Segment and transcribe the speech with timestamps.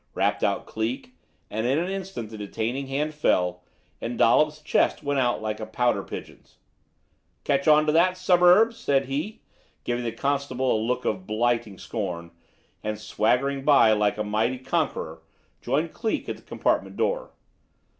[0.15, 1.13] rapped out Cleek;
[1.51, 3.61] and in an instant the detaining hand fell,
[4.01, 6.57] and Dollops' chest went out like a pouter pigeon's.
[7.43, 9.43] "Catch on to that, Suburbs?" said he,
[9.83, 12.31] giving the constable a look of blighting scorn;
[12.83, 15.21] and, swaggering by like a mighty conqueror,
[15.61, 17.29] joined Cleek at the compartment door.